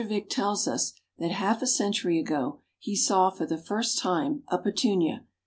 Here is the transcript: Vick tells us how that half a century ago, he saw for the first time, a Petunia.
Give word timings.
Vick 0.03 0.31
tells 0.31 0.67
us 0.67 0.93
how 0.93 0.99
that 1.27 1.31
half 1.33 1.61
a 1.61 1.67
century 1.67 2.19
ago, 2.19 2.61
he 2.79 2.95
saw 2.95 3.29
for 3.29 3.45
the 3.45 3.55
first 3.61 3.99
time, 3.99 4.41
a 4.47 4.57
Petunia. 4.57 5.25